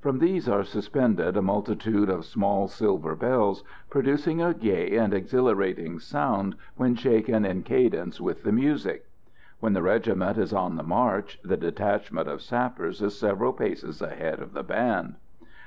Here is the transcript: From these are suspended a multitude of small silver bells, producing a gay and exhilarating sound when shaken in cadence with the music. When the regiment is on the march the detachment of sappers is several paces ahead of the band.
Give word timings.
From 0.00 0.20
these 0.20 0.48
are 0.48 0.64
suspended 0.64 1.36
a 1.36 1.42
multitude 1.42 2.08
of 2.08 2.24
small 2.24 2.66
silver 2.66 3.14
bells, 3.14 3.62
producing 3.90 4.40
a 4.40 4.54
gay 4.54 4.96
and 4.96 5.12
exhilarating 5.12 5.98
sound 5.98 6.56
when 6.76 6.94
shaken 6.94 7.44
in 7.44 7.62
cadence 7.62 8.18
with 8.18 8.42
the 8.42 8.52
music. 8.52 9.04
When 9.60 9.74
the 9.74 9.82
regiment 9.82 10.38
is 10.38 10.54
on 10.54 10.76
the 10.76 10.82
march 10.82 11.38
the 11.44 11.58
detachment 11.58 12.26
of 12.26 12.40
sappers 12.40 13.02
is 13.02 13.18
several 13.18 13.52
paces 13.52 14.00
ahead 14.00 14.40
of 14.40 14.54
the 14.54 14.62
band. 14.62 15.16